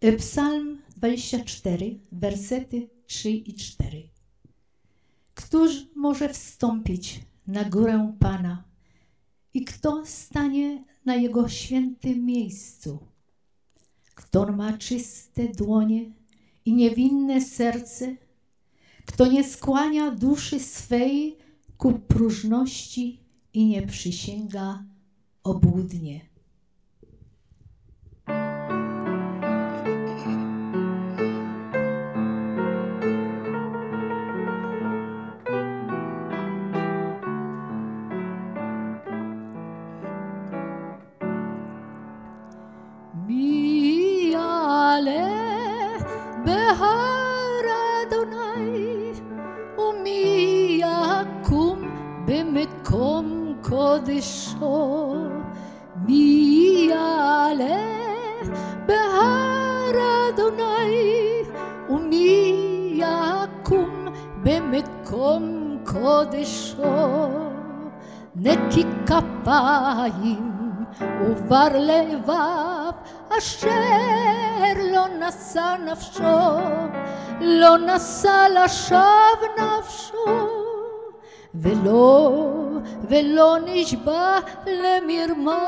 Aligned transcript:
Psalm 0.00 0.82
24, 0.96 1.98
wersety 2.12 2.88
3 3.06 3.30
i 3.30 3.54
4. 3.54 4.08
Któż 5.34 5.70
może 5.94 6.28
wstąpić 6.28 7.20
na 7.46 7.64
górę 7.64 8.12
Pana 8.18 8.64
i 9.54 9.64
kto 9.64 10.06
stanie 10.06 10.84
na 11.04 11.14
Jego 11.14 11.48
świętym 11.48 12.24
miejscu? 12.24 12.98
Kto 14.14 14.52
ma 14.52 14.78
czyste 14.78 15.48
dłonie 15.48 16.12
i 16.64 16.74
niewinne 16.74 17.40
serce, 17.40 18.16
kto 19.06 19.26
nie 19.26 19.44
skłania 19.44 20.10
duszy 20.10 20.60
swej 20.60 21.36
ku 21.76 21.92
próżności 21.92 23.20
i 23.52 23.66
nie 23.66 23.86
przysięga 23.86 24.84
obłudnie. 25.42 26.35
בהר 46.75 47.65
אדוני, 48.07 49.11
ומי 49.77 50.81
יקום 50.81 51.79
במקום 52.25 53.53
קודשו? 53.61 55.15
מי 56.05 56.87
יעלה 56.89 57.87
בהר 58.85 59.95
אדוני, 60.29 61.43
ומי 61.89 62.53
יקום 62.95 64.07
במקום 64.43 65.77
קודשו? 65.85 67.29
נקי 68.35 68.83
כפיים 69.05 70.54
ובר 71.00 71.68
לבב 71.74 72.92
אשר 73.38 73.70
לא 74.92 75.06
נשא 75.08 75.74
נפשו, 75.84 76.58
לא 77.40 77.78
נשא 77.78 78.46
לשווא 78.54 79.48
נפשו, 79.58 80.48
ולא, 81.54 82.30
ולא 83.08 83.56
נשבע 83.64 84.38
למרמה. 84.66 85.58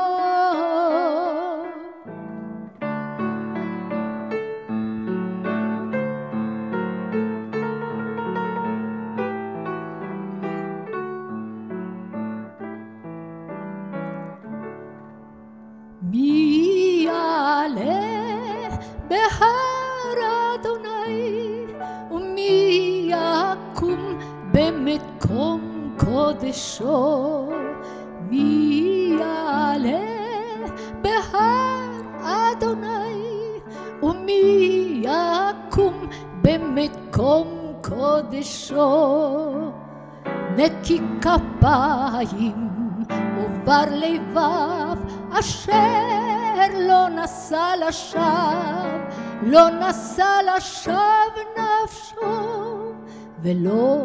אדוני 20.55 21.65
ומי 22.11 23.11
יקום 23.11 24.19
במקום 24.51 25.95
קודשו 25.97 27.49
מי 28.29 29.15
יעלה 29.19 30.05
בהר 31.01 31.89
אדוני 32.21 33.59
ומי 34.03 35.03
יקום 35.03 36.07
במקום 36.41 37.47
קודשו 37.81 39.71
נקי 40.57 41.01
כפיים 41.21 42.69
ובר 43.37 43.83
לבב 43.91 44.97
אשר 45.39 46.18
לא 47.08 47.08
נשא 47.08 47.74
לשווא, 47.88 48.98
לא 49.42 49.70
נשא 49.70 50.40
לשווא 50.56 50.96
נפשו, 51.56 52.26
ולא, 53.42 53.96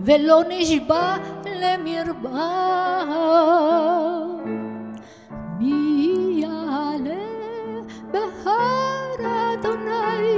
ולא 0.00 0.42
נשבע 0.48 1.16
למרמה. 1.46 3.04
מי 5.58 6.40
יעלה 6.42 7.24
בהר 8.10 9.16
אדוני, 9.54 10.36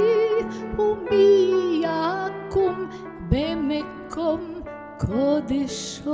ומי 0.77 1.81
יקום 1.83 2.85
במקום 3.29 4.61
קודשו. 4.97 6.13